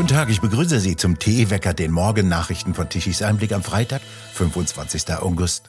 Guten 0.00 0.14
Tag, 0.14 0.30
ich 0.30 0.40
begrüße 0.40 0.80
Sie 0.80 0.96
zum 0.96 1.18
TE-Wecker, 1.18 1.74
den 1.74 1.90
Morgennachrichten 1.90 2.72
von 2.72 2.88
Tischis 2.88 3.20
Einblick 3.20 3.52
am 3.52 3.62
Freitag, 3.62 4.00
25. 4.32 5.12
August. 5.12 5.68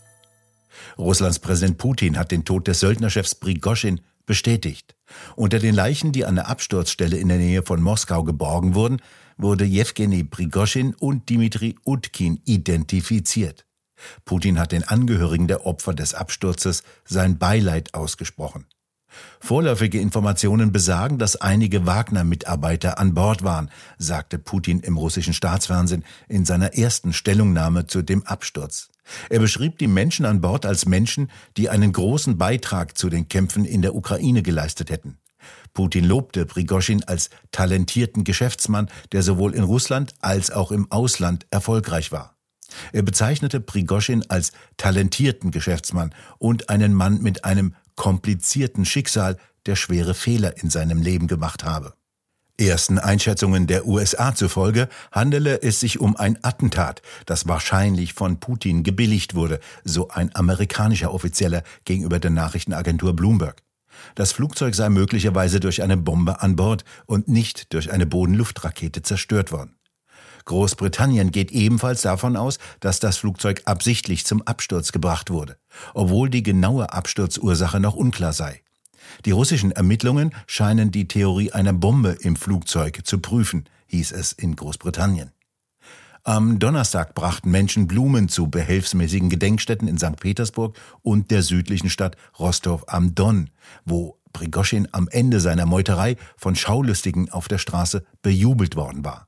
Russlands 0.97 1.39
Präsident 1.39 1.77
Putin 1.77 2.17
hat 2.17 2.31
den 2.31 2.45
Tod 2.45 2.65
des 2.65 2.79
Söldnerchefs 2.79 3.35
Prigoschin 3.35 3.99
bestätigt. 4.25 4.95
Unter 5.35 5.59
den 5.59 5.75
Leichen, 5.75 6.13
die 6.13 6.23
an 6.23 6.35
der 6.35 6.47
Absturzstelle 6.47 7.17
in 7.17 7.27
der 7.27 7.39
Nähe 7.39 7.61
von 7.61 7.81
Moskau 7.81 8.23
geborgen 8.23 8.73
wurden, 8.73 9.01
wurde 9.35 9.65
Jewgeni 9.65 10.23
Prigoschin 10.23 10.95
und 10.95 11.29
Dmitri 11.29 11.75
Utkin 11.83 12.39
identifiziert. 12.45 13.65
Putin 14.23 14.59
hat 14.59 14.71
den 14.71 14.85
Angehörigen 14.85 15.49
der 15.49 15.65
Opfer 15.65 15.93
des 15.93 16.13
Absturzes 16.13 16.83
sein 17.03 17.37
Beileid 17.37 17.93
ausgesprochen. 17.95 18.65
Vorläufige 19.39 19.99
Informationen 19.99 20.71
besagen, 20.71 21.17
dass 21.17 21.35
einige 21.35 21.85
Wagner-Mitarbeiter 21.85 22.99
an 22.99 23.13
Bord 23.13 23.43
waren, 23.43 23.69
sagte 23.97 24.39
Putin 24.39 24.79
im 24.79 24.97
russischen 24.97 25.33
Staatsfernsehen 25.33 26.03
in 26.27 26.45
seiner 26.45 26.75
ersten 26.75 27.13
Stellungnahme 27.13 27.87
zu 27.87 28.01
dem 28.01 28.23
Absturz. 28.23 28.89
Er 29.29 29.39
beschrieb 29.39 29.77
die 29.77 29.87
Menschen 29.87 30.25
an 30.25 30.41
Bord 30.41 30.65
als 30.65 30.85
Menschen, 30.85 31.31
die 31.57 31.69
einen 31.69 31.91
großen 31.91 32.37
Beitrag 32.37 32.97
zu 32.97 33.09
den 33.09 33.27
Kämpfen 33.27 33.65
in 33.65 33.81
der 33.81 33.95
Ukraine 33.95 34.41
geleistet 34.41 34.89
hätten. 34.89 35.17
Putin 35.73 36.05
lobte 36.05 36.45
Prigoschin 36.45 37.03
als 37.03 37.29
talentierten 37.51 38.23
Geschäftsmann, 38.23 38.89
der 39.11 39.23
sowohl 39.23 39.55
in 39.55 39.63
Russland 39.63 40.13
als 40.19 40.51
auch 40.51 40.71
im 40.71 40.91
Ausland 40.91 41.47
erfolgreich 41.49 42.11
war. 42.11 42.35
Er 42.93 43.03
bezeichnete 43.03 43.59
Prigoschin 43.59 44.23
als 44.29 44.51
talentierten 44.77 45.51
Geschäftsmann 45.51 46.13
und 46.37 46.69
einen 46.69 46.93
Mann 46.93 47.21
mit 47.21 47.43
einem 47.43 47.75
komplizierten 47.95 48.85
Schicksal, 48.85 49.37
der 49.65 49.75
schwere 49.75 50.13
Fehler 50.13 50.57
in 50.61 50.69
seinem 50.69 51.01
Leben 51.01 51.27
gemacht 51.27 51.63
habe. 51.63 51.93
Ersten 52.57 52.99
Einschätzungen 52.99 53.65
der 53.65 53.87
USA 53.87 54.35
zufolge 54.35 54.87
handele 55.11 55.61
es 55.63 55.79
sich 55.79 55.99
um 55.99 56.15
ein 56.15 56.37
Attentat, 56.43 57.01
das 57.25 57.47
wahrscheinlich 57.47 58.13
von 58.13 58.39
Putin 58.39 58.83
gebilligt 58.83 59.33
wurde, 59.33 59.59
so 59.83 60.09
ein 60.09 60.35
amerikanischer 60.35 61.11
Offizieller 61.11 61.63
gegenüber 61.85 62.19
der 62.19 62.29
Nachrichtenagentur 62.29 63.15
Bloomberg. 63.15 63.63
Das 64.15 64.31
Flugzeug 64.31 64.75
sei 64.75 64.89
möglicherweise 64.89 65.59
durch 65.59 65.81
eine 65.81 65.97
Bombe 65.97 66.41
an 66.41 66.55
Bord 66.55 66.85
und 67.05 67.27
nicht 67.27 67.73
durch 67.73 67.91
eine 67.91 68.05
Bodenluftrakete 68.05 69.01
zerstört 69.01 69.51
worden. 69.51 69.75
Großbritannien 70.45 71.31
geht 71.31 71.51
ebenfalls 71.51 72.01
davon 72.01 72.35
aus, 72.35 72.59
dass 72.79 72.99
das 72.99 73.17
Flugzeug 73.17 73.61
absichtlich 73.65 74.25
zum 74.25 74.41
Absturz 74.41 74.91
gebracht 74.91 75.29
wurde, 75.29 75.57
obwohl 75.93 76.29
die 76.29 76.43
genaue 76.43 76.91
Absturzursache 76.93 77.79
noch 77.79 77.95
unklar 77.95 78.33
sei. 78.33 78.61
Die 79.25 79.31
russischen 79.31 79.71
Ermittlungen 79.71 80.33
scheinen 80.47 80.91
die 80.91 81.07
Theorie 81.07 81.51
einer 81.51 81.73
Bombe 81.73 82.17
im 82.21 82.35
Flugzeug 82.35 83.01
zu 83.03 83.19
prüfen, 83.19 83.65
hieß 83.87 84.11
es 84.11 84.31
in 84.31 84.55
Großbritannien. 84.55 85.31
Am 86.23 86.59
Donnerstag 86.59 87.15
brachten 87.15 87.49
Menschen 87.49 87.87
Blumen 87.87 88.29
zu 88.29 88.47
behelfsmäßigen 88.47 89.29
Gedenkstätten 89.29 89.87
in 89.87 89.97
St. 89.97 90.17
Petersburg 90.19 90.77
und 91.01 91.31
der 91.31 91.41
südlichen 91.41 91.89
Stadt 91.89 92.15
Rostov 92.37 92.83
am 92.87 93.15
Don, 93.15 93.49
wo 93.85 94.19
Prigoschin 94.31 94.87
am 94.91 95.07
Ende 95.07 95.39
seiner 95.39 95.65
Meuterei 95.65 96.17
von 96.37 96.55
Schaulustigen 96.55 97.31
auf 97.31 97.47
der 97.47 97.57
Straße 97.57 98.05
bejubelt 98.21 98.75
worden 98.75 99.03
war. 99.03 99.27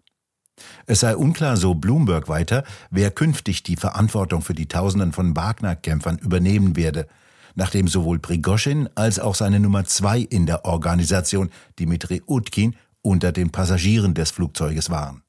Es 0.85 0.99
sei 0.99 1.15
unklar, 1.15 1.57
so 1.57 1.73
Bloomberg 1.73 2.27
weiter, 2.27 2.63
wer 2.89 3.11
künftig 3.11 3.63
die 3.63 3.75
Verantwortung 3.75 4.41
für 4.41 4.53
die 4.53 4.67
Tausenden 4.67 5.13
von 5.13 5.35
Wagner-Kämpfern 5.35 6.17
übernehmen 6.17 6.75
werde, 6.75 7.07
nachdem 7.55 7.87
sowohl 7.87 8.19
Prigoschin 8.19 8.89
als 8.95 9.19
auch 9.19 9.35
seine 9.35 9.59
Nummer 9.59 9.85
zwei 9.85 10.19
in 10.19 10.45
der 10.45 10.65
Organisation, 10.65 11.49
Dimitri 11.79 12.21
Utkin, 12.25 12.75
unter 13.01 13.31
den 13.31 13.51
Passagieren 13.51 14.13
des 14.13 14.31
Flugzeuges 14.31 14.89
waren. 14.89 15.23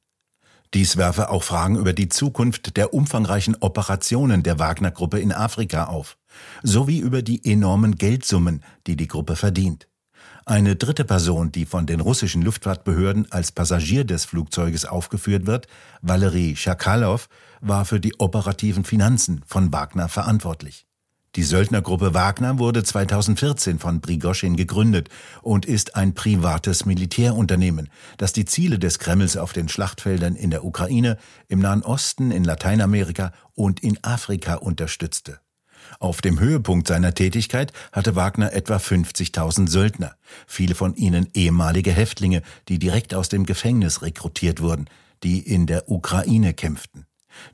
Dies 0.75 0.97
werfe 0.97 1.30
auch 1.30 1.45
Fragen 1.45 1.77
über 1.77 1.92
die 1.92 2.08
Zukunft 2.08 2.77
der 2.77 2.95
umfangreichen 2.95 3.56
Operationen 3.61 4.42
der 4.42 4.58
Wagner-Gruppe 4.58 5.20
in 5.20 5.33
Afrika 5.33 5.85
auf, 5.85 6.17
sowie 6.64 6.98
über 6.98 7.23
die 7.23 7.45
enormen 7.45 7.95
Geldsummen, 7.95 8.62
die 8.86 8.96
die 8.96 9.06
Gruppe 9.06 9.36
verdient. 9.36 9.86
Eine 10.46 10.77
dritte 10.77 11.05
Person, 11.06 11.52
die 11.52 11.64
von 11.64 11.86
den 11.86 12.00
russischen 12.00 12.42
Luftfahrtbehörden 12.42 13.32
als 13.32 13.50
Passagier 13.50 14.05
des 14.05 14.27
Flugzeuges 14.27 14.84
aufgeführt 14.84 15.46
wird, 15.46 15.68
Valerie 16.02 16.55
Schakalow, 16.55 17.20
war 17.62 17.86
für 17.86 17.98
die 17.98 18.14
operativen 18.18 18.84
Finanzen 18.84 19.42
von 19.46 19.72
Wagner 19.72 20.10
verantwortlich. 20.10 20.86
Die 21.36 21.42
Söldnergruppe 21.42 22.12
Wagner 22.12 22.58
wurde 22.58 22.84
2014 22.84 23.78
von 23.78 24.02
Prigoschin 24.02 24.55
gegründet 24.55 25.08
und 25.40 25.64
ist 25.64 25.96
ein 25.96 26.14
privates 26.14 26.84
Militärunternehmen, 26.84 27.88
das 28.18 28.34
die 28.34 28.44
Ziele 28.44 28.78
des 28.78 28.98
Kremls 28.98 29.38
auf 29.38 29.52
den 29.55 29.68
Schlachtfeldern 29.68 30.36
in 30.36 30.50
der 30.50 30.64
Ukraine, 30.64 31.16
im 31.48 31.58
Nahen 31.58 31.82
Osten, 31.82 32.30
in 32.30 32.44
Lateinamerika 32.44 33.32
und 33.55 33.80
in 33.80 33.98
Afrika 34.05 34.56
unterstützte. 34.56 35.40
Auf 36.00 36.20
dem 36.20 36.40
Höhepunkt 36.40 36.88
seiner 36.88 37.14
Tätigkeit 37.14 37.72
hatte 37.92 38.16
Wagner 38.16 38.52
etwa 38.52 38.77
50.000 38.77 39.68
Söldner, 39.68 40.16
viele 40.46 40.74
von 40.74 40.94
ihnen 40.94 41.28
ehemalige 41.34 41.92
Häftlinge, 41.92 42.42
die 42.68 42.78
direkt 42.78 43.14
aus 43.14 43.28
dem 43.28 43.46
Gefängnis 43.46 44.02
rekrutiert 44.02 44.60
wurden, 44.60 44.86
die 45.22 45.40
in 45.40 45.66
der 45.66 45.90
Ukraine 45.90 46.55
kämpften. 46.55 47.06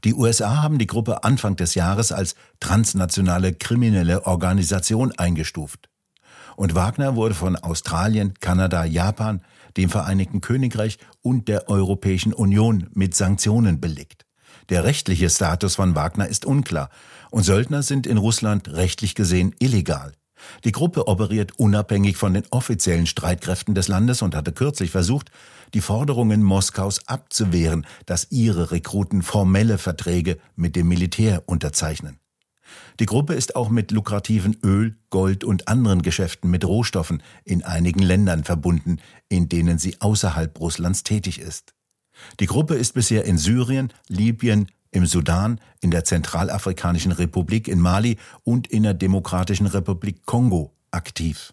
Die 0.05 0.15
USA 0.15 0.63
haben 0.63 0.79
die 0.79 0.87
Gruppe 0.87 1.25
Anfang 1.25 1.57
des 1.57 1.75
Jahres 1.75 2.13
als 2.13 2.35
transnationale 2.61 3.55
kriminelle 3.55 4.27
Organisation 4.27 5.13
eingestuft. 5.13 5.89
Und 6.57 6.75
Wagner 6.75 7.17
wurde 7.17 7.35
von 7.35 7.57
Australien, 7.57 8.35
Kanada, 8.41 8.85
Japan, 8.85 9.41
dem 9.77 9.89
Vereinigten 9.89 10.41
Königreich 10.41 10.99
und 11.23 11.49
der 11.49 11.69
Europäischen 11.69 12.35
Union 12.35 12.89
mit 12.93 13.15
Sanktionen 13.15 13.81
belegt. 13.81 14.27
Der 14.69 14.85
rechtliche 14.85 15.31
Status 15.31 15.77
von 15.77 15.95
Wagner 15.95 16.29
ist 16.29 16.45
unklar 16.45 16.91
und 17.31 17.45
Söldner 17.45 17.83
sind 17.83 18.07
in 18.07 18.19
Russland 18.19 18.69
rechtlich 18.69 19.15
gesehen 19.15 19.55
illegal. 19.59 20.13
Die 20.65 20.73
Gruppe 20.73 21.07
operiert 21.07 21.59
unabhängig 21.59 22.17
von 22.17 22.35
den 22.35 22.45
offiziellen 22.51 23.07
Streitkräften 23.07 23.75
des 23.75 23.89
Landes 23.89 24.23
und 24.23 24.35
hatte 24.35 24.53
kürzlich 24.53 24.91
versucht, 24.91 25.31
die 25.75 25.81
Forderungen 25.81 26.43
Moskaus 26.43 27.07
abzuwehren, 27.07 27.87
dass 28.07 28.29
ihre 28.31 28.71
Rekruten 28.71 29.23
formelle 29.23 29.79
Verträge 29.79 30.39
mit 30.57 30.77
dem 30.77 30.89
Militär 30.89 31.43
unterzeichnen. 31.47 32.19
Die 33.01 33.07
Gruppe 33.07 33.35
ist 33.35 33.57
auch 33.57 33.69
mit 33.69 33.91
lukrativen 33.91 34.57
Öl, 34.63 34.97
Gold 35.11 35.43
und 35.45 35.69
anderen 35.69 36.03
Geschäften 36.03 36.51
mit 36.51 36.65
Rohstoffen 36.65 37.23
in 37.45 37.65
einigen 37.65 38.01
Ländern 38.01 38.45
verbunden, 38.45 38.99
in 39.29 39.49
denen 39.49 39.79
sie 39.79 40.01
außerhalb 40.01 40.59
Russlands 40.61 41.03
tätig 41.03 41.41
ist. 41.41 41.75
Die 42.39 42.47
Gruppe 42.47 42.75
ist 42.75 42.95
bisher 42.95 43.25
in 43.25 43.39
Syrien, 43.39 43.93
Libyen, 44.09 44.71
im 44.91 45.07
Sudan, 45.07 45.61
in 45.81 45.91
der 45.91 46.05
Zentralafrikanischen 46.05 47.13
Republik, 47.13 47.69
in 47.69 47.81
Mali 47.81 48.17
und 48.45 48.67
in 48.67 48.83
der 48.83 48.95
Demokratischen 48.95 49.67
Republik 49.67 50.27
Kongo 50.27 50.73
aktiv. 50.91 51.53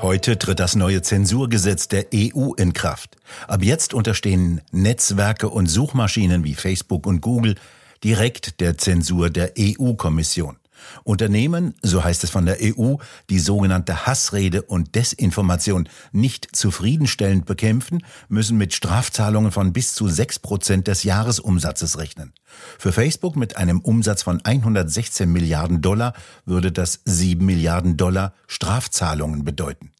Heute 0.00 0.38
tritt 0.38 0.60
das 0.60 0.76
neue 0.76 1.00
Zensurgesetz 1.00 1.88
der 1.88 2.06
EU 2.14 2.52
in 2.54 2.74
Kraft. 2.74 3.16
Ab 3.48 3.62
jetzt 3.62 3.94
unterstehen 3.94 4.60
Netzwerke 4.70 5.48
und 5.48 5.66
Suchmaschinen 5.66 6.44
wie 6.44 6.54
Facebook 6.54 7.06
und 7.06 7.22
Google 7.22 7.54
direkt 8.02 8.60
der 8.60 8.76
Zensur 8.76 9.30
der 9.30 9.52
EU-Kommission. 9.58 10.56
Unternehmen, 11.02 11.74
so 11.82 12.04
heißt 12.04 12.24
es 12.24 12.30
von 12.30 12.46
der 12.46 12.58
EU, 12.60 12.96
die 13.30 13.38
sogenannte 13.38 14.06
Hassrede 14.06 14.62
und 14.62 14.94
Desinformation 14.94 15.88
nicht 16.12 16.54
zufriedenstellend 16.54 17.46
bekämpfen, 17.46 18.04
müssen 18.28 18.56
mit 18.56 18.74
Strafzahlungen 18.74 19.52
von 19.52 19.72
bis 19.72 19.94
zu 19.94 20.08
sechs 20.08 20.38
Prozent 20.38 20.86
des 20.86 21.04
Jahresumsatzes 21.04 21.98
rechnen. 21.98 22.32
Für 22.78 22.92
Facebook 22.92 23.36
mit 23.36 23.56
einem 23.56 23.80
Umsatz 23.80 24.22
von 24.22 24.40
116 24.44 25.30
Milliarden 25.30 25.80
Dollar 25.80 26.14
würde 26.44 26.72
das 26.72 27.00
7 27.04 27.44
Milliarden 27.44 27.96
Dollar 27.96 28.34
Strafzahlungen 28.46 29.44
bedeuten. 29.44 29.90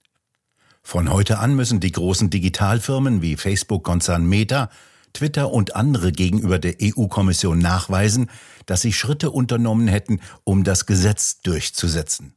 Von 0.83 1.11
heute 1.11 1.39
an 1.39 1.57
müssen 1.57 1.81
die 1.81 1.93
großen 1.93 2.29
Digitalfirmen 2.29 3.23
wie 3.23 3.37
Facebook-Konzern 3.37 4.27
Meta 4.27 4.69
Twitter 5.15 5.51
und 5.51 5.75
andere 5.75 6.13
gegenüber 6.13 6.59
der 6.59 6.75
EU-Kommission 6.83 7.59
nachweisen, 7.59 8.31
dass 8.67 8.83
sie 8.83 8.93
Schritte 8.93 9.31
unternommen 9.31 9.89
hätten, 9.89 10.21
um 10.45 10.65
das 10.65 10.85
Gesetz 10.85 11.41
durchzusetzen. 11.41 12.35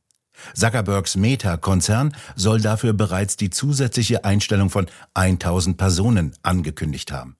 Zuckerbergs 0.53 1.15
Meta-Konzern 1.15 2.15
soll 2.35 2.61
dafür 2.61 2.93
bereits 2.93 3.35
die 3.35 3.49
zusätzliche 3.49 4.23
Einstellung 4.23 4.69
von 4.69 4.87
1000 5.15 5.77
Personen 5.77 6.33
angekündigt 6.43 7.11
haben. 7.11 7.37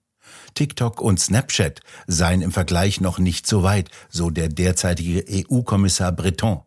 TikTok 0.56 1.00
und 1.00 1.20
Snapchat 1.20 1.82
seien 2.08 2.42
im 2.42 2.52
Vergleich 2.52 3.00
noch 3.00 3.20
nicht 3.20 3.46
so 3.48 3.64
weit, 3.64 3.92
so 4.10 4.30
der 4.30 4.50
derzeitige 4.50 5.24
EU-Kommissar 5.30 6.12
Breton. 6.12 6.62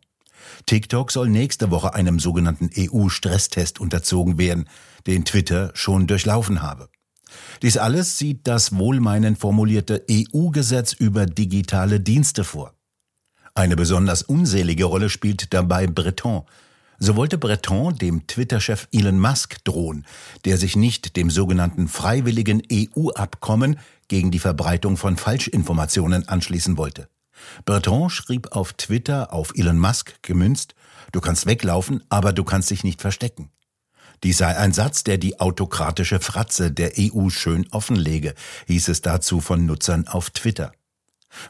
TikTok 0.67 1.11
soll 1.11 1.29
nächste 1.29 1.71
Woche 1.71 1.95
einem 1.95 2.21
sogenannten 2.21 2.71
EU-Stresstest 2.77 3.81
unterzogen 3.81 4.39
werden, 4.39 4.69
den 5.07 5.25
Twitter 5.25 5.73
schon 5.75 6.07
durchlaufen 6.07 6.63
habe. 6.63 6.89
Dies 7.63 7.77
alles 7.77 8.19
sieht 8.19 8.47
das 8.47 8.77
wohlmeinend 8.77 9.39
formulierte 9.39 10.05
EU-Gesetz 10.11 10.93
über 10.93 11.27
digitale 11.27 12.01
Dienste 12.01 12.45
vor. 12.45 12.75
Eine 13.55 13.77
besonders 13.77 14.23
unselige 14.23 14.85
Rolle 14.85 15.09
spielt 15.09 15.53
dabei 15.53 15.87
Breton. 15.87 16.43
So 16.99 17.17
wollte 17.17 17.39
Breton 17.39 17.97
dem 17.97 18.27
Twitter-Chef 18.27 18.87
Elon 18.93 19.19
Musk 19.19 19.65
drohen, 19.65 20.05
der 20.45 20.59
sich 20.59 20.77
nicht 20.77 21.17
dem 21.17 21.31
sogenannten 21.31 21.89
freiwilligen 21.89 22.63
EU-Abkommen 22.71 23.79
gegen 24.09 24.31
die 24.31 24.39
Verbreitung 24.39 24.97
von 24.97 25.17
Falschinformationen 25.17 26.29
anschließen 26.29 26.77
wollte. 26.77 27.09
Breton 27.65 28.11
schrieb 28.11 28.53
auf 28.53 28.75
Twitter 28.75 29.33
auf 29.33 29.53
Elon 29.57 29.79
Musk 29.79 30.23
gemünzt, 30.23 30.75
du 31.13 31.21
kannst 31.21 31.47
weglaufen, 31.47 32.03
aber 32.11 32.33
du 32.33 32.45
kannst 32.45 32.71
dich 32.71 32.85
nicht 32.85 33.01
verstecken. 33.01 33.51
Dies 34.23 34.39
sei 34.39 34.57
ein 34.57 34.73
Satz, 34.73 35.03
der 35.05 35.19
die 35.19 35.41
autokratische 35.41 36.21
Fratze 36.21 36.71
der 36.71 36.93
EU 36.99 37.31
schön 37.31 37.67
offenlege, 37.71 38.35
hieß 38.67 38.89
es 38.89 39.01
dazu 39.01 39.41
von 39.41 39.65
Nutzern 39.65 40.07
auf 40.07 40.31
Twitter. 40.31 40.73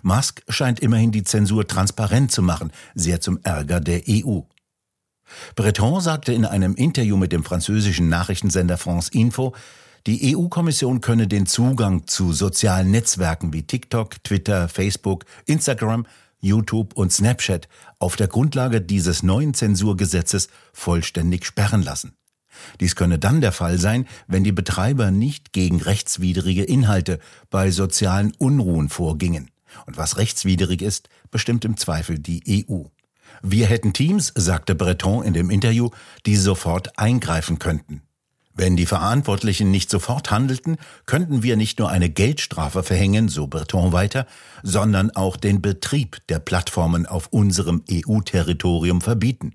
Musk 0.02 0.42
scheint 0.48 0.80
immerhin 0.80 1.10
die 1.10 1.24
Zensur 1.24 1.66
transparent 1.66 2.30
zu 2.30 2.42
machen, 2.42 2.70
sehr 2.94 3.20
zum 3.20 3.40
Ärger 3.42 3.80
der 3.80 4.02
EU. 4.08 4.40
Breton 5.54 6.00
sagte 6.00 6.32
in 6.32 6.44
einem 6.44 6.74
Interview 6.74 7.16
mit 7.16 7.32
dem 7.32 7.44
französischen 7.44 8.08
Nachrichtensender 8.08 8.78
France 8.78 9.10
Info, 9.12 9.54
die 10.06 10.34
EU-Kommission 10.34 11.00
könne 11.00 11.28
den 11.28 11.46
Zugang 11.46 12.06
zu 12.06 12.32
sozialen 12.32 12.90
Netzwerken 12.90 13.52
wie 13.52 13.62
TikTok, 13.62 14.22
Twitter, 14.24 14.68
Facebook, 14.68 15.24
Instagram, 15.44 16.06
YouTube 16.40 16.94
und 16.94 17.12
Snapchat 17.12 17.68
auf 17.98 18.16
der 18.16 18.28
Grundlage 18.28 18.80
dieses 18.80 19.22
neuen 19.22 19.52
Zensurgesetzes 19.52 20.48
vollständig 20.72 21.44
sperren 21.44 21.82
lassen. 21.82 22.16
Dies 22.80 22.96
könne 22.96 23.18
dann 23.18 23.40
der 23.40 23.52
Fall 23.52 23.78
sein, 23.78 24.06
wenn 24.26 24.44
die 24.44 24.52
Betreiber 24.52 25.10
nicht 25.10 25.52
gegen 25.52 25.80
rechtswidrige 25.80 26.64
Inhalte 26.64 27.18
bei 27.50 27.70
sozialen 27.70 28.32
Unruhen 28.38 28.88
vorgingen. 28.88 29.50
Und 29.86 29.96
was 29.96 30.16
rechtswidrig 30.16 30.82
ist, 30.82 31.08
bestimmt 31.30 31.64
im 31.64 31.76
Zweifel 31.76 32.18
die 32.18 32.66
EU. 32.68 32.84
Wir 33.42 33.66
hätten 33.66 33.92
Teams, 33.92 34.32
sagte 34.34 34.74
Breton 34.74 35.24
in 35.24 35.32
dem 35.32 35.50
Interview, 35.50 35.90
die 36.26 36.36
sofort 36.36 36.98
eingreifen 36.98 37.58
könnten. 37.58 38.02
Wenn 38.52 38.76
die 38.76 38.86
Verantwortlichen 38.86 39.70
nicht 39.70 39.90
sofort 39.90 40.30
handelten, 40.30 40.76
könnten 41.06 41.42
wir 41.42 41.56
nicht 41.56 41.78
nur 41.78 41.88
eine 41.88 42.10
Geldstrafe 42.10 42.82
verhängen, 42.82 43.28
so 43.28 43.46
Breton 43.46 43.92
weiter, 43.92 44.26
sondern 44.62 45.10
auch 45.12 45.36
den 45.36 45.62
Betrieb 45.62 46.18
der 46.28 46.40
Plattformen 46.40 47.06
auf 47.06 47.28
unserem 47.28 47.82
EU-Territorium 47.90 49.00
verbieten. 49.00 49.54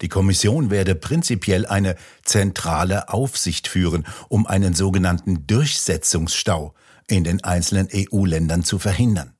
Die 0.00 0.08
Kommission 0.08 0.70
werde 0.70 0.94
prinzipiell 0.94 1.66
eine 1.66 1.96
zentrale 2.24 3.08
Aufsicht 3.08 3.68
führen, 3.68 4.06
um 4.28 4.46
einen 4.46 4.74
sogenannten 4.74 5.46
Durchsetzungsstau 5.46 6.74
in 7.06 7.24
den 7.24 7.44
einzelnen 7.44 7.88
EU-Ländern 7.92 8.64
zu 8.64 8.78
verhindern. 8.78 9.34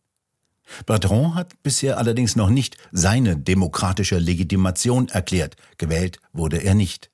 Bertrand 0.86 1.34
hat 1.34 1.62
bisher 1.62 1.98
allerdings 1.98 2.36
noch 2.36 2.48
nicht 2.50 2.76
seine 2.90 3.36
demokratische 3.36 4.18
Legitimation 4.18 5.08
erklärt. 5.08 5.56
Gewählt 5.78 6.18
wurde 6.32 6.58
er 6.58 6.74
nicht. 6.74 7.10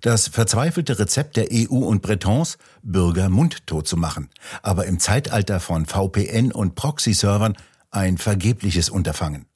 Das 0.00 0.28
verzweifelte 0.28 0.98
Rezept 0.98 1.36
der 1.36 1.48
EU 1.50 1.76
und 1.76 2.02
Bretons, 2.02 2.58
Bürger 2.82 3.30
mundtot 3.30 3.88
zu 3.88 3.96
machen, 3.96 4.28
aber 4.62 4.84
im 4.84 4.98
Zeitalter 4.98 5.60
von 5.60 5.86
VPN 5.86 6.52
und 6.52 6.74
Proxy-Servern 6.74 7.56
ein 7.90 8.18
vergebliches 8.18 8.90
Unterfangen. 8.90 9.46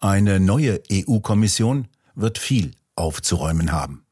Eine 0.00 0.40
neue 0.40 0.80
EU-Kommission 0.90 1.88
wird 2.14 2.38
viel 2.38 2.72
aufzuräumen 2.96 3.72
haben. 3.72 4.04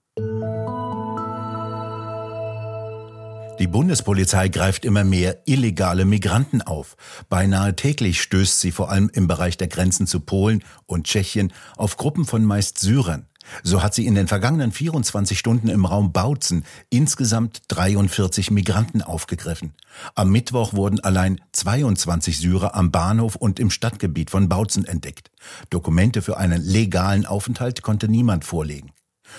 Die 3.60 3.66
Bundespolizei 3.66 4.48
greift 4.48 4.86
immer 4.86 5.04
mehr 5.04 5.42
illegale 5.44 6.06
Migranten 6.06 6.62
auf. 6.62 6.96
Beinahe 7.28 7.76
täglich 7.76 8.22
stößt 8.22 8.58
sie 8.58 8.72
vor 8.72 8.90
allem 8.90 9.10
im 9.12 9.28
Bereich 9.28 9.58
der 9.58 9.68
Grenzen 9.68 10.06
zu 10.06 10.20
Polen 10.20 10.64
und 10.86 11.06
Tschechien 11.06 11.52
auf 11.76 11.98
Gruppen 11.98 12.24
von 12.24 12.42
meist 12.42 12.78
Syrern. 12.78 13.29
So 13.62 13.82
hat 13.82 13.94
sie 13.94 14.06
in 14.06 14.14
den 14.14 14.28
vergangenen 14.28 14.72
24 14.72 15.38
Stunden 15.38 15.68
im 15.68 15.84
Raum 15.84 16.12
Bautzen 16.12 16.64
insgesamt 16.88 17.62
43 17.68 18.50
Migranten 18.50 19.02
aufgegriffen. 19.02 19.72
Am 20.14 20.30
Mittwoch 20.30 20.74
wurden 20.74 21.00
allein 21.00 21.40
22 21.52 22.38
Syrer 22.38 22.74
am 22.74 22.90
Bahnhof 22.90 23.36
und 23.36 23.58
im 23.58 23.70
Stadtgebiet 23.70 24.30
von 24.30 24.48
Bautzen 24.48 24.84
entdeckt. 24.84 25.30
Dokumente 25.70 26.22
für 26.22 26.36
einen 26.36 26.62
legalen 26.62 27.26
Aufenthalt 27.26 27.82
konnte 27.82 28.08
niemand 28.08 28.44
vorlegen. 28.44 28.92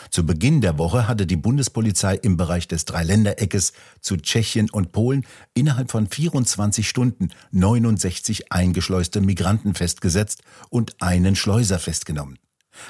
Zu 0.10 0.26
Beginn 0.26 0.62
der 0.62 0.78
Woche 0.78 1.08
hatte 1.08 1.28
die 1.28 1.36
Bundespolizei 1.36 2.16
im 2.16 2.38
Bereich 2.38 2.68
des 2.68 2.86
Dreiländereckes 2.86 3.74
zu 4.00 4.18
Tschechien 4.18 4.70
und 4.70 4.92
Polen 4.92 5.26
innerhalb 5.54 5.92
von 5.92 6.08
24 6.08 6.88
Stunden 6.88 7.30
69 7.52 8.52
eingeschleuste 8.52 9.22
Migranten 9.22 9.76
festgesetzt 9.76 10.44
und 10.70 11.02
einen 11.02 11.36
Schleuser 11.36 11.80
festgenommen. 11.80 12.38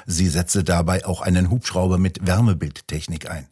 Sie 0.06 0.28
setzte 0.28 0.64
dabei 0.64 1.04
auch 1.04 1.20
einen 1.20 1.50
Hubschrauber 1.50 1.98
mit 1.98 2.26
Wärmebildtechnik 2.26 3.30
ein. 3.30 3.48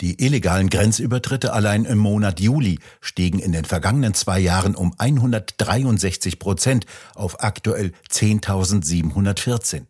Die 0.00 0.20
illegalen 0.24 0.68
Grenzübertritte 0.68 1.52
allein 1.52 1.84
im 1.84 1.98
Monat 1.98 2.40
Juli 2.40 2.80
stiegen 3.00 3.38
in 3.38 3.52
den 3.52 3.64
vergangenen 3.64 4.14
zwei 4.14 4.40
Jahren 4.40 4.74
um 4.74 4.94
163 4.98 6.40
Prozent 6.40 6.86
auf 7.14 7.42
aktuell 7.42 7.92
10.714. 8.10 9.86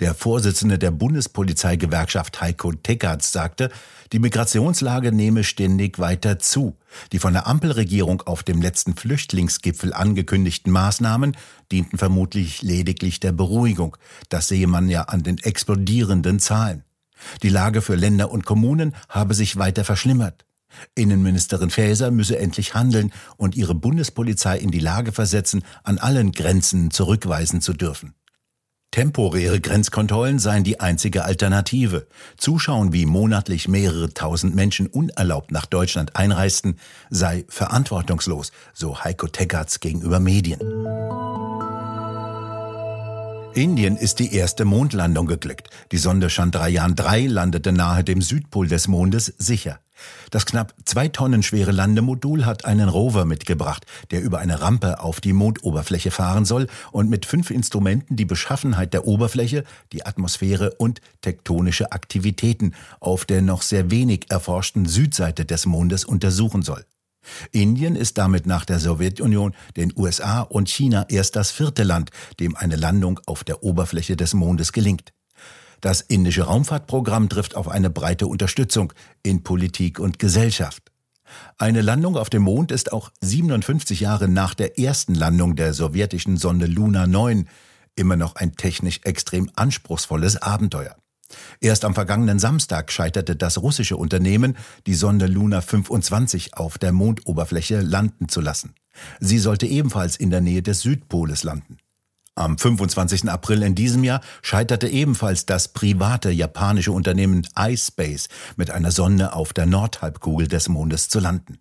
Der 0.00 0.14
Vorsitzende 0.14 0.78
der 0.78 0.90
Bundespolizeigewerkschaft 0.90 2.40
Heiko 2.40 2.72
Teckartz 2.72 3.32
sagte, 3.32 3.70
die 4.12 4.18
Migrationslage 4.18 5.12
nehme 5.12 5.44
ständig 5.44 5.98
weiter 5.98 6.38
zu. 6.38 6.76
Die 7.12 7.18
von 7.18 7.34
der 7.34 7.46
Ampelregierung 7.46 8.22
auf 8.22 8.42
dem 8.42 8.62
letzten 8.62 8.94
Flüchtlingsgipfel 8.94 9.92
angekündigten 9.92 10.72
Maßnahmen 10.72 11.36
dienten 11.70 11.98
vermutlich 11.98 12.62
lediglich 12.62 13.20
der 13.20 13.32
Beruhigung. 13.32 13.96
Das 14.28 14.48
sehe 14.48 14.66
man 14.66 14.88
ja 14.88 15.02
an 15.02 15.22
den 15.22 15.38
explodierenden 15.38 16.40
Zahlen. 16.40 16.84
Die 17.42 17.48
Lage 17.48 17.82
für 17.82 17.96
Länder 17.96 18.30
und 18.30 18.46
Kommunen 18.46 18.94
habe 19.08 19.34
sich 19.34 19.56
weiter 19.56 19.84
verschlimmert. 19.84 20.44
Innenministerin 20.94 21.70
Faeser 21.70 22.10
müsse 22.10 22.38
endlich 22.38 22.74
handeln 22.74 23.12
und 23.36 23.56
ihre 23.56 23.74
Bundespolizei 23.74 24.58
in 24.58 24.70
die 24.70 24.80
Lage 24.80 25.12
versetzen, 25.12 25.64
an 25.82 25.98
allen 25.98 26.32
Grenzen 26.32 26.90
zurückweisen 26.90 27.60
zu 27.60 27.72
dürfen. 27.72 28.14
Temporäre 28.98 29.60
Grenzkontrollen 29.60 30.40
seien 30.40 30.64
die 30.64 30.80
einzige 30.80 31.24
Alternative. 31.24 32.08
Zuschauen, 32.36 32.92
wie 32.92 33.06
monatlich 33.06 33.68
mehrere 33.68 34.12
tausend 34.12 34.56
Menschen 34.56 34.88
unerlaubt 34.88 35.52
nach 35.52 35.66
Deutschland 35.66 36.16
einreisten, 36.16 36.80
sei 37.08 37.44
verantwortungslos, 37.48 38.50
so 38.74 39.04
Heiko 39.04 39.28
Teggerts 39.28 39.78
gegenüber 39.78 40.18
Medien. 40.18 40.58
Indien 43.54 43.96
ist 43.96 44.18
die 44.18 44.34
erste 44.34 44.64
Mondlandung 44.64 45.26
geglückt. 45.26 45.70
Die 45.90 45.98
Sonde 45.98 46.28
Chandrayaan 46.28 46.94
3 46.94 47.26
landete 47.26 47.72
nahe 47.72 48.04
dem 48.04 48.22
Südpol 48.22 48.68
des 48.68 48.88
Mondes 48.88 49.34
sicher. 49.38 49.80
Das 50.30 50.46
knapp 50.46 50.74
zwei 50.84 51.08
Tonnen 51.08 51.42
schwere 51.42 51.72
Landemodul 51.72 52.46
hat 52.46 52.64
einen 52.64 52.88
Rover 52.88 53.24
mitgebracht, 53.24 53.84
der 54.10 54.22
über 54.22 54.38
eine 54.38 54.60
Rampe 54.60 55.00
auf 55.00 55.20
die 55.20 55.32
Mondoberfläche 55.32 56.10
fahren 56.10 56.44
soll 56.44 56.68
und 56.92 57.10
mit 57.10 57.26
fünf 57.26 57.50
Instrumenten 57.50 58.16
die 58.16 58.26
Beschaffenheit 58.26 58.92
der 58.92 59.06
Oberfläche, 59.06 59.64
die 59.92 60.06
Atmosphäre 60.06 60.74
und 60.78 61.00
tektonische 61.20 61.90
Aktivitäten 61.90 62.74
auf 63.00 63.24
der 63.24 63.42
noch 63.42 63.62
sehr 63.62 63.90
wenig 63.90 64.26
erforschten 64.30 64.86
Südseite 64.86 65.44
des 65.44 65.66
Mondes 65.66 66.04
untersuchen 66.04 66.62
soll. 66.62 66.84
Indien 67.52 67.96
ist 67.96 68.18
damit 68.18 68.46
nach 68.46 68.64
der 68.64 68.78
Sowjetunion, 68.78 69.54
den 69.76 69.92
USA 69.96 70.40
und 70.40 70.68
China 70.68 71.06
erst 71.08 71.36
das 71.36 71.50
vierte 71.50 71.82
Land, 71.82 72.10
dem 72.40 72.56
eine 72.56 72.76
Landung 72.76 73.20
auf 73.26 73.44
der 73.44 73.62
Oberfläche 73.62 74.16
des 74.16 74.34
Mondes 74.34 74.72
gelingt. 74.72 75.12
Das 75.80 76.00
indische 76.00 76.42
Raumfahrtprogramm 76.42 77.28
trifft 77.28 77.54
auf 77.54 77.68
eine 77.68 77.90
breite 77.90 78.26
Unterstützung 78.26 78.92
in 79.22 79.44
Politik 79.44 80.00
und 80.00 80.18
Gesellschaft. 80.18 80.82
Eine 81.56 81.82
Landung 81.82 82.16
auf 82.16 82.30
dem 82.30 82.42
Mond 82.42 82.72
ist 82.72 82.92
auch 82.92 83.10
57 83.20 84.00
Jahre 84.00 84.28
nach 84.28 84.54
der 84.54 84.78
ersten 84.78 85.14
Landung 85.14 85.56
der 85.56 85.74
sowjetischen 85.74 86.36
Sonde 86.36 86.66
Luna 86.66 87.06
9 87.06 87.48
immer 87.96 88.16
noch 88.16 88.36
ein 88.36 88.54
technisch 88.54 89.00
extrem 89.04 89.50
anspruchsvolles 89.56 90.40
Abenteuer. 90.40 90.96
Erst 91.60 91.84
am 91.84 91.94
vergangenen 91.94 92.38
Samstag 92.38 92.90
scheiterte 92.90 93.36
das 93.36 93.58
russische 93.58 93.96
Unternehmen, 93.96 94.56
die 94.86 94.94
Sonde 94.94 95.26
Luna 95.26 95.60
25 95.60 96.54
auf 96.54 96.78
der 96.78 96.92
Mondoberfläche 96.92 97.80
landen 97.80 98.28
zu 98.28 98.40
lassen. 98.40 98.74
Sie 99.20 99.38
sollte 99.38 99.66
ebenfalls 99.66 100.16
in 100.16 100.30
der 100.30 100.40
Nähe 100.40 100.62
des 100.62 100.80
Südpoles 100.80 101.44
landen. 101.44 101.78
Am 102.34 102.56
25. 102.56 103.28
April 103.28 103.64
in 103.64 103.74
diesem 103.74 104.04
Jahr 104.04 104.20
scheiterte 104.42 104.88
ebenfalls 104.88 105.44
das 105.44 105.68
private 105.72 106.30
japanische 106.30 106.92
Unternehmen 106.92 107.46
iSpace 107.58 108.28
mit 108.56 108.70
einer 108.70 108.92
Sonde 108.92 109.32
auf 109.32 109.52
der 109.52 109.66
Nordhalbkugel 109.66 110.46
des 110.46 110.68
Mondes 110.68 111.08
zu 111.08 111.18
landen. 111.18 111.58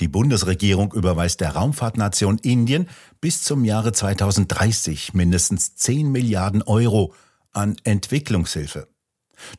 Die 0.00 0.08
Bundesregierung 0.08 0.92
überweist 0.92 1.40
der 1.40 1.52
Raumfahrtnation 1.52 2.38
Indien 2.38 2.88
bis 3.20 3.42
zum 3.42 3.64
Jahre 3.64 3.92
2030 3.92 5.12
mindestens 5.12 5.74
10 5.76 6.10
Milliarden 6.10 6.62
Euro 6.62 7.14
an 7.56 7.76
Entwicklungshilfe. 7.84 8.88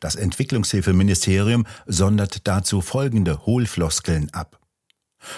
Das 0.00 0.14
Entwicklungshilfeministerium 0.16 1.66
sondert 1.86 2.46
dazu 2.46 2.80
folgende 2.80 3.46
Hohlfloskeln 3.46 4.32
ab. 4.32 4.60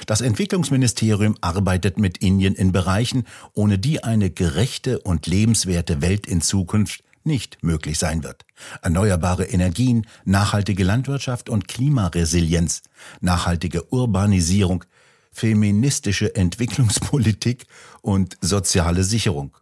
Das 0.06 0.20
Entwicklungsministerium 0.20 1.36
arbeitet 1.40 1.98
mit 1.98 2.18
Indien 2.18 2.54
in 2.54 2.72
Bereichen, 2.72 3.26
ohne 3.54 3.78
die 3.78 4.04
eine 4.04 4.30
gerechte 4.30 5.00
und 5.00 5.26
lebenswerte 5.26 6.02
Welt 6.02 6.26
in 6.26 6.42
Zukunft 6.42 7.02
nicht 7.24 7.62
möglich 7.62 7.98
sein 7.98 8.22
wird. 8.22 8.44
Erneuerbare 8.82 9.44
Energien, 9.44 10.06
nachhaltige 10.24 10.84
Landwirtschaft 10.84 11.48
und 11.48 11.68
Klimaresilienz, 11.68 12.82
nachhaltige 13.20 13.90
Urbanisierung, 13.92 14.84
feministische 15.32 16.34
Entwicklungspolitik 16.34 17.66
und 18.02 18.36
soziale 18.40 19.04
Sicherung. 19.04 19.56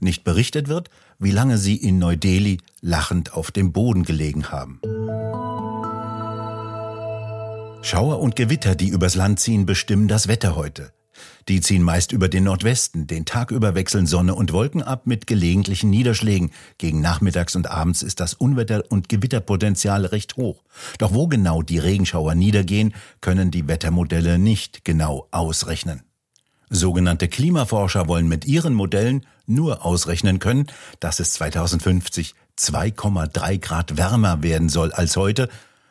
Nicht 0.00 0.24
berichtet 0.24 0.68
wird, 0.68 0.90
wie 1.20 1.30
lange 1.30 1.58
sie 1.58 1.76
in 1.76 1.98
Neu-Delhi 1.98 2.58
lachend 2.80 3.34
auf 3.34 3.52
dem 3.52 3.72
Boden 3.72 4.02
gelegen 4.02 4.50
haben. 4.50 4.80
Schauer 7.82 8.20
und 8.20 8.36
Gewitter, 8.36 8.74
die 8.74 8.88
übers 8.88 9.14
Land 9.14 9.38
ziehen, 9.40 9.66
bestimmen 9.66 10.08
das 10.08 10.26
Wetter 10.28 10.56
heute. 10.56 10.92
Die 11.48 11.60
ziehen 11.60 11.82
meist 11.82 12.12
über 12.12 12.28
den 12.28 12.44
Nordwesten, 12.44 13.06
den 13.06 13.24
Tag 13.24 13.50
über 13.50 13.74
wechseln 13.74 14.06
Sonne 14.06 14.34
und 14.34 14.52
Wolken 14.52 14.82
ab 14.82 15.06
mit 15.06 15.26
gelegentlichen 15.26 15.90
Niederschlägen. 15.90 16.50
Gegen 16.78 17.00
Nachmittags 17.00 17.56
und 17.56 17.70
Abends 17.70 18.02
ist 18.02 18.20
das 18.20 18.34
Unwetter- 18.34 18.84
und 18.88 19.08
Gewitterpotenzial 19.08 20.06
recht 20.06 20.36
hoch. 20.36 20.62
Doch 20.98 21.12
wo 21.12 21.26
genau 21.26 21.62
die 21.62 21.78
Regenschauer 21.78 22.34
niedergehen, 22.34 22.94
können 23.20 23.50
die 23.50 23.68
Wettermodelle 23.68 24.38
nicht 24.38 24.84
genau 24.84 25.28
ausrechnen. 25.30 26.02
Sogenannte 26.70 27.26
Klimaforscher 27.26 28.06
wollen 28.06 28.28
mit 28.28 28.44
ihren 28.44 28.74
Modellen 28.74 29.26
nur 29.46 29.84
ausrechnen 29.84 30.38
können, 30.38 30.68
dass 31.00 31.18
es 31.18 31.32
2050 31.34 32.34
2,3 32.56 33.58
Grad 33.58 33.96
wärmer 33.96 34.42
werden 34.42 34.68
soll 34.68 34.92
als 34.92 35.16
heute, 35.16 35.48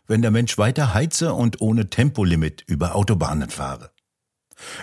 wenn 0.07 0.21
der 0.21 0.31
Mensch 0.31 0.57
weiter 0.57 0.93
heize 0.93 1.33
und 1.33 1.61
ohne 1.61 1.89
Tempolimit 1.89 2.63
über 2.67 2.95
Autobahnen 2.95 3.49
fahre. 3.49 3.91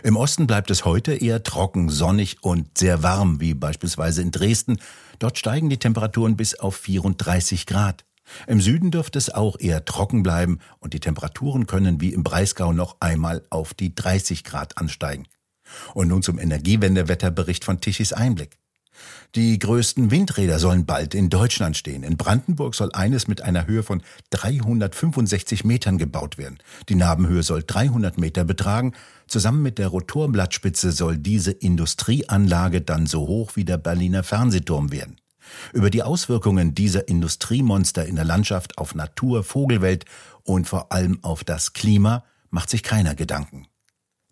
Im 0.02 0.16
Osten 0.16 0.46
bleibt 0.46 0.70
es 0.70 0.84
heute 0.84 1.14
eher 1.14 1.42
trocken, 1.42 1.88
sonnig 1.88 2.42
und 2.42 2.76
sehr 2.76 3.02
warm, 3.02 3.40
wie 3.40 3.54
beispielsweise 3.54 4.22
in 4.22 4.30
Dresden. 4.30 4.78
Dort 5.18 5.38
steigen 5.38 5.68
die 5.70 5.78
Temperaturen 5.78 6.36
bis 6.36 6.58
auf 6.58 6.76
34 6.76 7.66
Grad. 7.66 8.04
Im 8.46 8.60
Süden 8.60 8.90
dürfte 8.90 9.18
es 9.18 9.30
auch 9.30 9.58
eher 9.60 9.84
trocken 9.84 10.22
bleiben 10.22 10.58
und 10.78 10.92
die 10.92 11.00
Temperaturen 11.00 11.66
können 11.66 12.00
wie 12.00 12.12
im 12.12 12.24
Breisgau 12.24 12.72
noch 12.72 12.96
einmal 13.00 13.44
auf 13.50 13.74
die 13.74 13.94
30 13.94 14.44
Grad 14.44 14.78
ansteigen. 14.78 15.26
Und 15.94 16.08
nun 16.08 16.23
zum 16.23 16.38
Energiewendewetterbericht 16.38 17.64
von 17.64 17.80
Tichys 17.80 18.12
Einblick. 18.12 18.58
Die 19.35 19.58
größten 19.58 20.11
Windräder 20.11 20.58
sollen 20.58 20.87
bald 20.87 21.14
in 21.14 21.28
Deutschland 21.28 21.76
stehen. 21.76 22.02
In 22.02 22.16
Brandenburg 22.16 22.75
soll 22.75 22.90
eines 22.92 23.28
mit 23.28 23.42
einer 23.42 23.66
Höhe 23.66 23.82
von 23.82 24.02
365 24.30 25.64
Metern 25.64 25.99
gebaut 25.99 26.38
werden. 26.38 26.58
Die 26.88 26.94
Nabenhöhe 26.94 27.42
soll 27.42 27.62
300 27.66 28.18
Meter 28.18 28.44
betragen. 28.44 28.92
Zusammen 29.26 29.62
mit 29.62 29.78
der 29.78 29.88
Rotorblattspitze 29.88 30.92
soll 30.92 31.18
diese 31.18 31.50
Industrieanlage 31.50 32.80
dann 32.80 33.06
so 33.06 33.26
hoch 33.26 33.56
wie 33.56 33.64
der 33.64 33.78
Berliner 33.78 34.23
Fernsehturm 34.23 34.90
werden. 34.90 35.20
Über 35.73 35.90
die 35.90 36.02
Auswirkungen 36.02 36.75
dieser 36.75 37.08
Industriemonster 37.08 38.06
in 38.06 38.16
der 38.16 38.25
Landschaft 38.25 38.78
auf 38.78 38.94
Natur, 38.94 39.44
Vogelwelt 39.44 40.04
und 40.42 40.66
vor 40.66 40.92
allem 40.92 41.23
auf 41.23 41.44
das 41.44 41.73
Klima 41.73 42.25
macht 42.50 42.70
sich 42.70 42.82
keiner 42.82 43.14
Gedanken. 43.14 43.68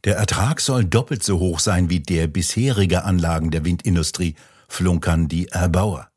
Der 0.04 0.16
Ertrag 0.16 0.60
soll 0.60 0.84
doppelt 0.84 1.22
so 1.22 1.38
hoch 1.38 1.58
sein 1.58 1.88
wie 1.88 2.00
der 2.00 2.26
bisherige 2.26 3.04
Anlagen 3.04 3.50
der 3.50 3.64
Windindustrie 3.64 4.34
flunkern 4.68 5.28
die 5.28 5.48
Erbauer. 5.48 6.10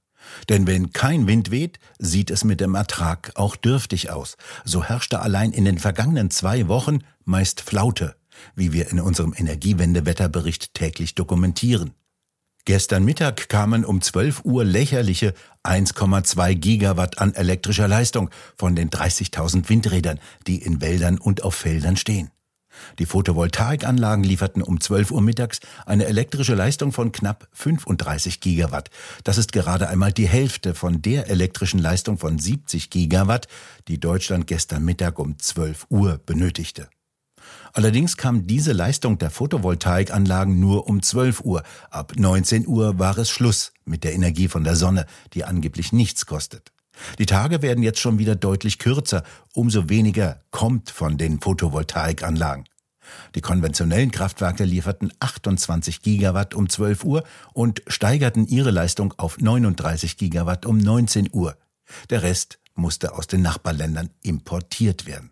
Denn 0.49 0.67
wenn 0.67 0.91
kein 0.91 1.25
Wind 1.25 1.51
weht, 1.51 1.79
sieht 1.97 2.29
es 2.29 2.43
mit 2.43 2.59
dem 2.59 2.75
Ertrag 2.75 3.31
auch 3.35 3.55
dürftig 3.55 4.09
aus. 4.09 4.35
So 4.65 4.83
herrschte 4.83 5.21
allein 5.21 5.53
in 5.53 5.63
den 5.63 5.77
vergangenen 5.77 6.31
zwei 6.31 6.67
Wochen 6.67 6.99
meist 7.23 7.61
Flaute, 7.61 8.15
wie 8.55 8.73
wir 8.73 8.91
in 8.91 8.99
unserem 8.99 9.33
Energiewendewetterbericht 9.35 10.73
täglich 10.73 11.15
dokumentieren. 11.15 11.93
Gestern 12.65 13.05
Mittag 13.05 13.47
kamen 13.47 13.85
um 13.85 14.01
12 14.01 14.41
Uhr 14.43 14.65
lächerliche 14.65 15.33
1,2 15.63 16.55
Gigawatt 16.55 17.19
an 17.19 17.33
elektrischer 17.33 17.87
Leistung 17.87 18.29
von 18.57 18.75
den 18.75 18.89
30.000 18.89 19.69
Windrädern, 19.69 20.19
die 20.45 20.57
in 20.57 20.81
Wäldern 20.81 21.17
und 21.17 21.43
auf 21.43 21.55
Feldern 21.55 21.95
stehen. 21.95 22.29
Die 22.99 23.05
Photovoltaikanlagen 23.05 24.23
lieferten 24.23 24.61
um 24.61 24.79
12 24.79 25.11
Uhr 25.11 25.21
mittags 25.21 25.59
eine 25.85 26.05
elektrische 26.05 26.55
Leistung 26.55 26.91
von 26.91 27.11
knapp 27.11 27.47
35 27.53 28.39
Gigawatt. 28.39 28.89
Das 29.23 29.37
ist 29.37 29.51
gerade 29.51 29.89
einmal 29.89 30.11
die 30.11 30.27
Hälfte 30.27 30.73
von 30.73 31.01
der 31.01 31.29
elektrischen 31.29 31.79
Leistung 31.79 32.17
von 32.17 32.39
70 32.39 32.89
Gigawatt, 32.89 33.47
die 33.87 33.99
Deutschland 33.99 34.47
gestern 34.47 34.83
Mittag 34.83 35.19
um 35.19 35.37
12 35.37 35.87
Uhr 35.89 36.19
benötigte. 36.25 36.89
Allerdings 37.73 38.17
kam 38.17 38.47
diese 38.47 38.73
Leistung 38.73 39.17
der 39.17 39.29
Photovoltaikanlagen 39.29 40.59
nur 40.59 40.87
um 40.87 41.01
12 41.01 41.41
Uhr. 41.41 41.63
Ab 41.89 42.13
19 42.15 42.67
Uhr 42.67 42.99
war 42.99 43.17
es 43.17 43.29
Schluss 43.29 43.73
mit 43.85 44.03
der 44.03 44.13
Energie 44.13 44.47
von 44.47 44.63
der 44.63 44.75
Sonne, 44.75 45.05
die 45.33 45.43
angeblich 45.43 45.93
nichts 45.93 46.25
kostet. 46.25 46.71
Die 47.19 47.25
Tage 47.25 47.61
werden 47.61 47.83
jetzt 47.83 47.99
schon 47.99 48.19
wieder 48.19 48.35
deutlich 48.35 48.79
kürzer, 48.79 49.23
umso 49.53 49.89
weniger 49.89 50.41
kommt 50.51 50.89
von 50.89 51.17
den 51.17 51.39
Photovoltaikanlagen. 51.39 52.65
Die 53.35 53.41
konventionellen 53.41 54.11
Kraftwerke 54.11 54.63
lieferten 54.63 55.13
28 55.19 56.01
Gigawatt 56.01 56.53
um 56.53 56.69
12 56.69 57.03
Uhr 57.03 57.23
und 57.53 57.81
steigerten 57.87 58.47
ihre 58.47 58.71
Leistung 58.71 59.13
auf 59.17 59.37
39 59.37 60.17
Gigawatt 60.17 60.65
um 60.65 60.77
19 60.77 61.29
Uhr. 61.31 61.57
Der 62.09 62.23
Rest 62.23 62.59
musste 62.75 63.15
aus 63.15 63.27
den 63.27 63.41
Nachbarländern 63.41 64.09
importiert 64.21 65.05
werden. 65.05 65.31